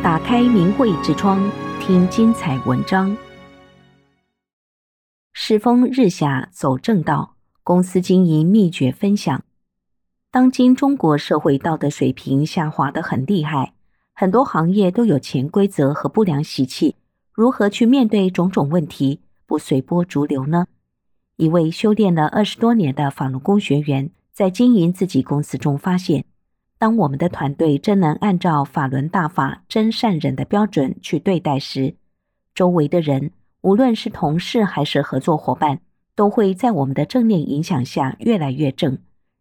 [0.00, 3.16] 打开明慧之窗，听精彩文章。
[5.32, 7.34] 世风日下，走正道。
[7.64, 9.42] 公司经营秘诀分享。
[10.30, 13.74] 当今中国社会道德水平下滑得很厉害，
[14.14, 16.94] 很多行业都有潜规则和不良习气。
[17.32, 20.68] 如何去面对种种问题，不随波逐流呢？
[21.36, 26.24] 一位修炼了二十多年的法轮功学员，在经营自己公司中发现，
[26.78, 31.96] 当我们的团队真能按照法轮大法真善忍的标准去对待时，
[32.54, 33.32] 周围的人，
[33.62, 35.80] 无论是同事还是合作伙伴，
[36.14, 38.98] 都会在我们的正念影响下越来越正，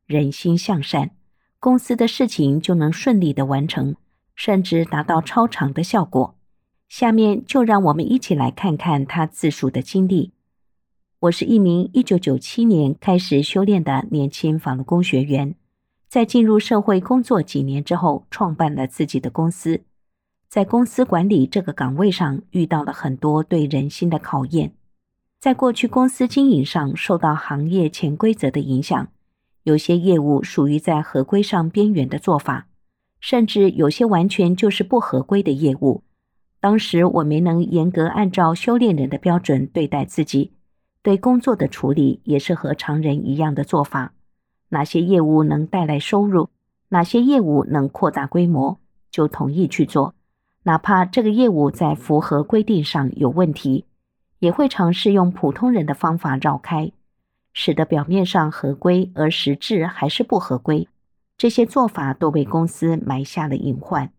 [0.07, 1.11] 人心向善，
[1.59, 3.95] 公司的事情就能顺利的完成，
[4.33, 6.35] 甚至达到超常的效果。
[6.89, 10.31] 下面就让我们一起来看看他自述的经历。
[11.19, 15.53] 我是一名一九九七年开始修炼的年轻法轮功学员。
[16.09, 19.81] 在进入社会工作几年之后，创办了自己的公司。
[20.47, 24.73] 在公司管理这个岗位上，遇到了很多对人心的考验。
[25.39, 29.09] 在过去公司经营上，受到行业潜规则的影响，
[29.63, 32.67] 有些业务属于在合规上边缘的做法，
[33.19, 36.03] 甚至有些完全就是不合规的业务。
[36.61, 40.53] 当时我没能严格按照修炼人的标准对待自己，
[41.03, 44.13] 对工作的处理也是和常人一样的做法。
[44.69, 46.49] 哪些业务能带来收入，
[46.89, 48.79] 哪些业务能扩大规模，
[49.09, 50.13] 就同意去做，
[50.63, 53.85] 哪怕这个业务在符合规定上有问题，
[54.39, 56.91] 也会尝试用普通人的方法绕开，
[57.53, 60.87] 使得表面上合规而实质还是不合规。
[61.37, 64.11] 这些做法都为公司埋下了隐患。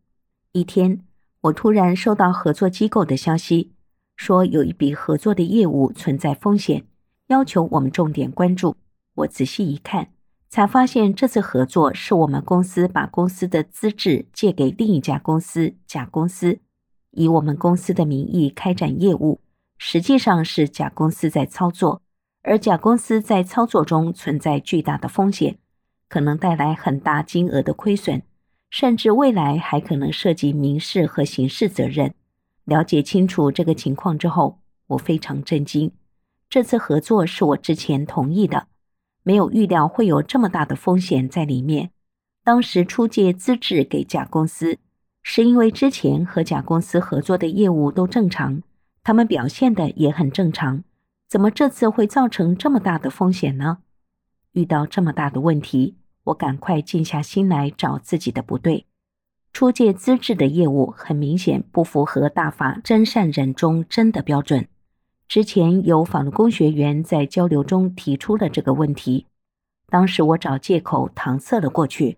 [0.53, 1.05] 一天，
[1.43, 3.73] 我突然收到合作机构的消息，
[4.17, 6.85] 说有一笔合作的业务存在风险，
[7.27, 8.77] 要求我们重点关注。
[9.15, 10.09] 我仔细一看。
[10.51, 16.59] 才发现，这次合作是我们公司把公司的资质借给另一家公司（甲公司），
[17.13, 19.41] 以我们公司的名义开展业务，
[19.77, 22.01] 实际上是甲公司在操作，
[22.43, 25.59] 而甲公司在操作中存在巨大的风险，
[26.09, 28.23] 可能带来很大金额的亏损，
[28.71, 32.15] 甚至未来还可能涉及民事和刑事责任。
[32.65, 35.93] 了解清楚这个情况之后，我非常震惊。
[36.49, 38.69] 这次合作是我之前同意的。
[39.29, 41.91] 没有预料会有这么大的风险在里面。
[42.43, 44.79] 当时出借资质给甲公司，
[45.23, 48.63] 是因为之前和甲公司合作的业务都正常，
[49.05, 50.83] 他们表现的也很正常。
[51.29, 53.81] 怎么这次会造成这么大的风险呢？
[54.53, 58.87] 遇到这么大的问题，我赶快静下心来找自己的不对。
[59.53, 64.67] 出借资质的业务很明显不符合大法真善忍中真的标准。
[65.29, 69.27] 之前有法轮功学员在交流中提出了这个问题，
[69.91, 72.17] 当时我找借口搪塞了过去。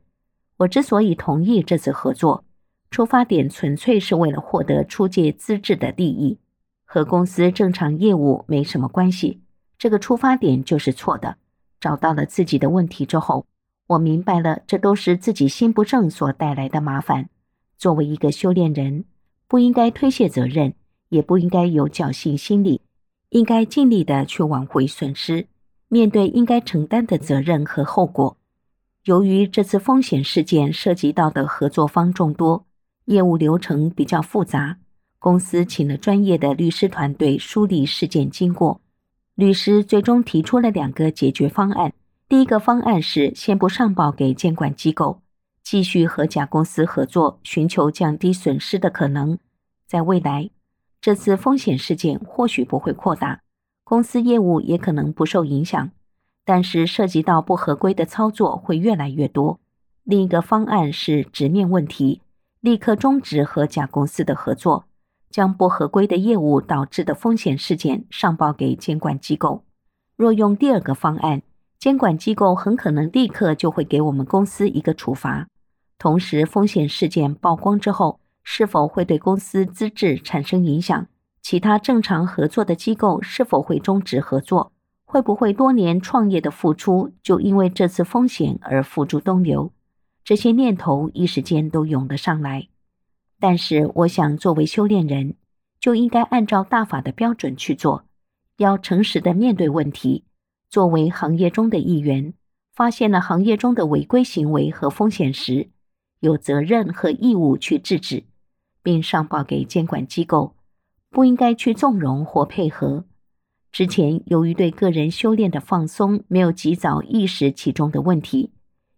[0.59, 2.45] 我之所以同意这次合作，
[2.89, 6.39] 出发点纯粹是为了获得出借资质的利益，
[6.85, 9.41] 和公司正常业务没什么关系。
[9.77, 11.37] 这个出发点就是错的。
[11.81, 13.45] 找到了自己的问题之后，
[13.89, 17.29] 我明白了，这都是自己心不正所带来的麻烦。
[17.77, 19.05] 作为一个修炼人，
[19.49, 20.75] 不应该推卸责任，
[21.09, 22.83] 也不应该有侥幸心理。
[23.31, 25.47] 应该尽力的去挽回损失，
[25.89, 28.37] 面对应该承担的责任和后果。
[29.05, 32.67] 由于这次风险事件涉及到的合作方众多，
[33.07, 34.77] 业务流程比较复杂，
[35.19, 38.81] 公司请了专业的律师团队梳理事件经过。
[39.37, 41.93] 律师最终提出了两个解决方案。
[42.29, 45.23] 第一个方案是先不上报给监管机构，
[45.63, 49.39] 继续和甲公司合作，寻求降低损失的可能，
[49.87, 50.51] 在未来。
[51.01, 53.41] 这次风险事件或许不会扩大，
[53.85, 55.91] 公司业务也可能不受影响，
[56.45, 59.59] 但是涉及到不合规的操作会越来越多。
[60.05, 62.21] 另一个方案是直面问题，
[62.61, 64.85] 立刻终止和甲公司的合作，
[65.31, 69.65] 将不合规的业务导致的风险事件上报给监管机构。
[70.17, 71.41] 若用第二个方案，
[71.79, 75.47] 监管机构很可能立刻就会给我们公司一个处罚，
[75.99, 78.21] 同时风险事件曝光之后。
[78.53, 81.07] 是否会对公司资质产生影响？
[81.41, 84.73] 其他正常合作的机构是否会终止合作？
[85.05, 89.73] 会不会多年创业的付出就因为这次风险而付诸东流？
[90.25, 92.67] 这些念头一时间都涌了上来。
[93.39, 95.37] 但是，我想作为修炼人，
[95.79, 98.05] 就应该按照大法的标准去做，
[98.57, 100.25] 要诚实的面对问题。
[100.69, 102.35] 作为行业中的一员，
[102.75, 105.69] 发现了行业中的违规行为和风险时，
[106.19, 108.25] 有责任和义务去制止。
[108.83, 110.55] 并上报给监管机构，
[111.11, 113.05] 不应该去纵容或配合。
[113.73, 118.51] 之前由于对个人修炼的放松，没有及早意识其中的问题，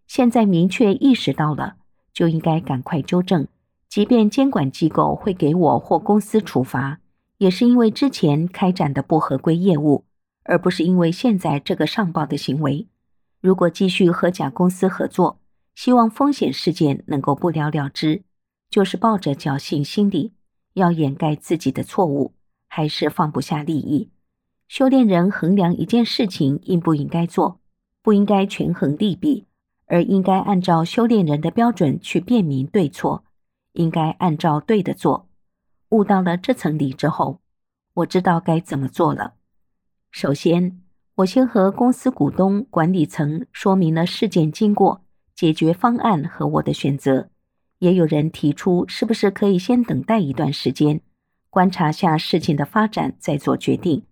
[0.07, 1.75] 现在明确意识到了，
[2.11, 3.47] 就应该赶快纠正，
[3.87, 6.99] 即便监管机构会给我或公司处罚，
[7.37, 10.05] 也是因为之前开展的不合规业务，
[10.43, 12.87] 而不是因为现在这个上报的行为。
[13.41, 15.39] 如果继续和甲公司合作，
[15.75, 18.23] 希望风险事件能够不了了之，
[18.73, 20.33] 就是抱着侥幸心理，
[20.73, 22.33] 要掩盖自己的错误，
[22.67, 24.09] 还是放不下利益。
[24.67, 27.59] 修炼人衡量一件事情应不应该做，
[28.01, 29.45] 不应该权衡利弊，
[29.85, 33.23] 而应该按照修炼人的标准去辨明对错，
[33.73, 35.29] 应该按照对的做。
[35.89, 37.41] 悟到了这层理之后，
[37.93, 39.35] 我知道该怎么做了。
[40.09, 40.81] 首先，
[41.17, 45.03] 我先和公司股东、管理层说明了事件经过。
[45.35, 47.29] 解决方案和我的选择，
[47.83, 51.01] 也有人提出是不是可以先等待一段时间，
[51.49, 54.05] 观察下事情的发展再做决定。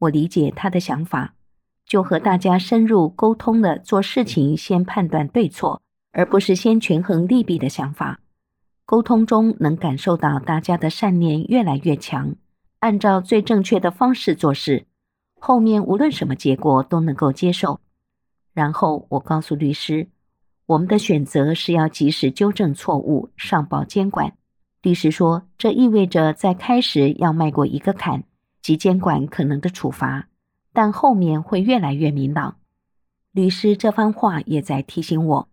[0.00, 1.34] 我理解他的想法，
[1.86, 5.80] 就和大家深入沟通了做事情先判断对错，
[6.10, 8.18] 而不是先权衡利弊的想法。
[8.84, 12.34] 沟通中能感受到大家的善念越来越强，
[12.80, 14.86] 按照最正确的方式做事，
[15.38, 17.78] 后面无论什么结果都能够接受。
[18.52, 20.08] 然后我告诉律师。
[20.72, 24.32] 我们的选择是要及时纠正错误，上报监管。
[24.80, 28.24] 律师说，这意味着在开始要迈过一个坎，
[28.62, 30.28] 即监管可能的处罚，
[30.72, 32.56] 但后面会越来越明朗。
[33.32, 35.48] 律师这番话也在提醒我。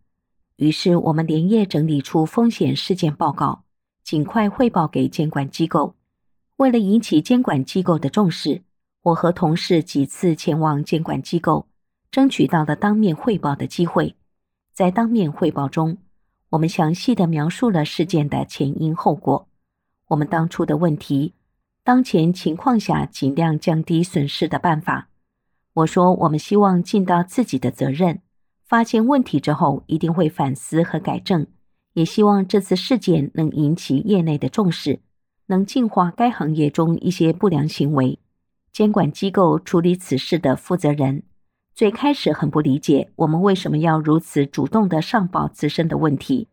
[0.55, 3.63] 于是我们连夜整理出风险事件报告，
[4.03, 5.95] 尽快汇报给监管机构。
[6.55, 8.61] 为了引起监管机构的重视，
[9.03, 11.67] 我和同事几次前往监管机构，
[12.09, 14.15] 争取到了当面汇报的机会。
[14.79, 15.97] 在当面汇报中，
[16.51, 19.49] 我们详细地描述了事件的前因后果，
[20.07, 21.33] 我们当初的问题，
[21.83, 25.09] 当前情况下尽量降低损失的办法。
[25.73, 28.21] 我说，我们希望尽到自己的责任，
[28.63, 31.45] 发现问题之后一定会反思和改正，
[31.91, 35.01] 也希望这次事件能引起业内的重视，
[35.47, 38.17] 能净化该行业中一些不良行为。
[38.71, 41.23] 监管机构处理此事的负责人。
[41.79, 46.49] 最开始很不理解我们为什么要如此主动地上报自身的问题。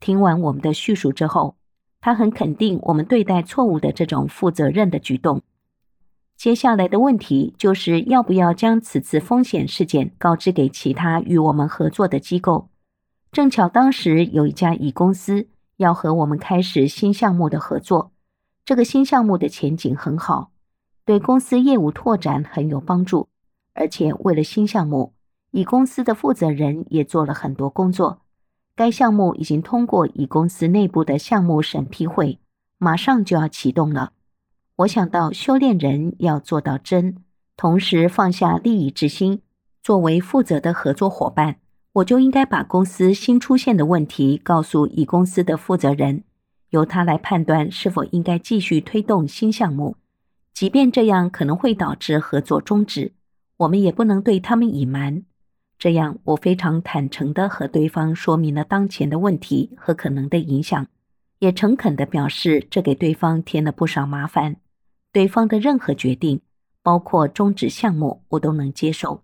[0.00, 1.56] 听完我们的叙述之后，
[1.98, 5.40] 他很肯定我们对待错误的这种负责任的举动。
[6.36, 12.68] 接下来的问题就是要不要将此次风险事件告知给其他与我们合作的机构。
[13.32, 18.12] 正巧当时有一家乙公司要和我们开始新项目的合作，
[18.66, 20.50] 这个新项目的前景很好，
[21.06, 23.30] 对公司业务拓展很有帮助。
[23.76, 25.12] 而且为了新项目，
[25.50, 28.22] 乙公司的负责人也做了很多工作。
[28.74, 32.38] 该项目已经通过乙公司内部的项目审批会，
[32.78, 34.12] 马上就要启动了。
[34.76, 37.16] 我想到修炼人要做到真，
[37.56, 39.40] 同时放下利益之心。
[39.82, 41.56] 作为负责的合作伙伴，
[41.92, 46.24] 我就应该把公司新出现的问题告诉乙公司的负责人，
[46.70, 49.96] 由他来判断是否应该继续推动新项目，
[50.52, 53.12] 即便这样可能会导致合作终止。
[53.58, 55.22] 我们也不能对他们隐瞒，
[55.78, 60.86] 这样我非常坦诚地和对方说明了当前的问题和可能的影响，
[61.38, 64.56] 也诚恳地表示这给对方添了不少麻烦。
[65.10, 66.42] 对方的任何决定，
[66.82, 69.22] 包括终止项目，我都能接受。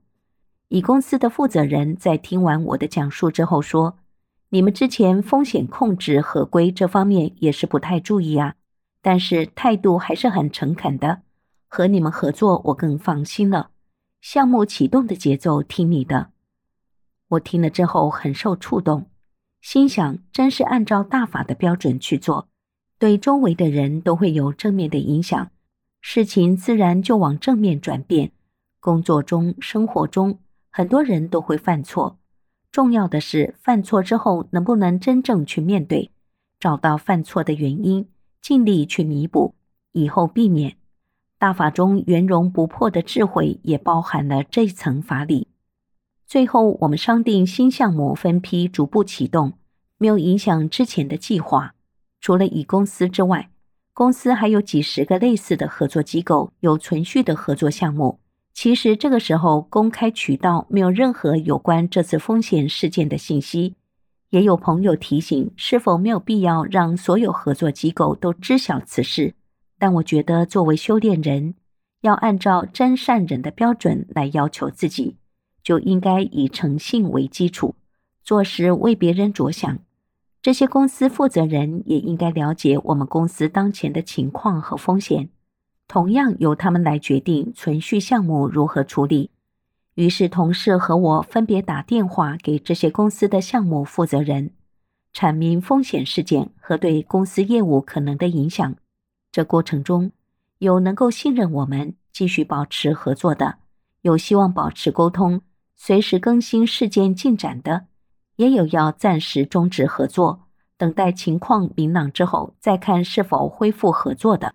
[0.68, 3.98] 乙公司的负责人在听完我的讲述之后说
[4.48, 8.54] ：“你们之前风险控制合规这方面也是不太注意啊，
[9.02, 11.20] 但是态度还是很诚恳的，
[11.68, 13.68] 和你们合作我更放心了。”
[14.22, 16.30] 项目启动的节奏听你的，
[17.26, 19.10] 我听了之后很受触动，
[19.60, 22.48] 心想真是按照大法的标准去做，
[23.00, 25.50] 对周围的人都会有正面的影响，
[26.00, 28.30] 事情自然就往正面转变。
[28.78, 30.38] 工作中、生活中，
[30.70, 32.16] 很多人都会犯错，
[32.70, 36.12] 重要的是犯错之后能不能真正去面对，
[36.60, 38.08] 找到犯错的原因，
[38.40, 39.56] 尽力去弥补，
[39.90, 40.76] 以后避免。
[41.42, 45.48] 大法中圆融不破的智慧也包含了这层法理。
[46.24, 49.54] 最后，我们商定新项目分批逐步启动，
[49.98, 51.74] 没有影响之前的计划。
[52.20, 53.50] 除了乙公司之外，
[53.92, 58.20] 公司还有几十个类似的合作机构有存续的合作项目。
[58.54, 63.74] 其实这个时候，公开渠道没有任何有关这次风险事件的信息。
[64.30, 69.34] 也有朋友提醒，是否没有必要让所有合作机构都知晓此事？
[69.82, 71.56] 但我觉得，作为修炼人，
[72.02, 75.16] 要按照真善忍的标准来要求自己，
[75.64, 77.74] 就应该以诚信为基础，
[78.22, 79.80] 做事为别人着想。
[80.40, 85.30] 这些公司负责人也应该了解我们公司当前的情况和风险，
[85.88, 89.30] 同样由他们来决定存续项目如何处理。
[89.96, 94.52] 于是，同事和我分别打电话给这些公司的项目负责人，
[95.12, 98.76] 阐明风险事件和对公司业务可能的影响。
[99.32, 100.12] 这过程中，
[100.58, 103.56] 有能够信任我们继续保持合作的，
[104.02, 105.40] 有希望保持沟通，
[105.74, 107.86] 随时更新事件进展的，
[108.36, 110.42] 也有要暂时终止合作，
[110.76, 114.54] 等待情况明朗之后再看是否恢复合作的。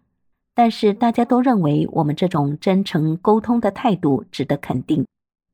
[0.53, 5.05] 但是大家都认为我们这种真诚沟通的态度值得肯定。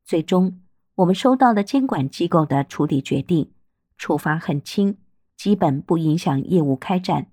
[0.05, 0.59] 最终，
[0.95, 3.51] 我们收到了监管机构的处理决定，
[3.97, 4.97] 处罚很轻，
[5.37, 7.27] 基本不影响业务开展。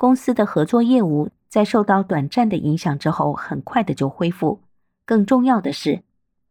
[0.00, 4.62] 公司的合作业务在受到短暂的影响之后，很快的就恢复。
[5.04, 6.02] 更重要的是，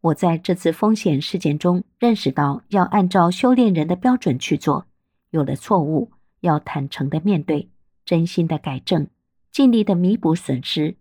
[0.01, 4.85] 我在这次风险事件中认识到，要按照修炼人的标准去做，
[5.31, 7.67] 有了错误要坦诚的面对，
[8.05, 9.07] 真心的改正，
[9.51, 10.95] 尽力的弥补损失。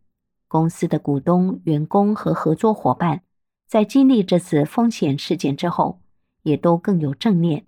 [0.49, 3.21] 公司的股东、员工和合作伙伴。
[3.67, 6.00] 在经历这次风险事件之后，
[6.45, 7.67] 也都更有正念，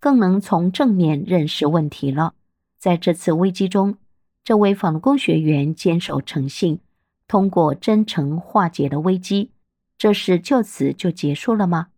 [0.00, 2.32] 更能从正面认识问题了。
[2.78, 3.98] 在这次危机中，
[4.44, 6.80] 这位纺工学员坚守诚信，
[7.28, 9.50] 通过真诚化解了危机。
[9.96, 11.88] 这事就此就结束了吗？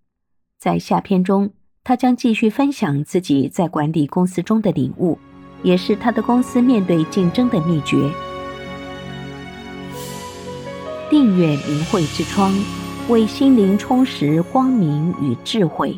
[0.58, 1.50] 在下篇中，
[1.82, 5.18] 他将继续分享自己在管理公司中的领悟，
[5.62, 8.10] 也是他的公司面对竞争的秘诀。
[11.10, 12.54] 订阅灵慧之窗。
[13.06, 15.94] 为心灵充实光明与智慧。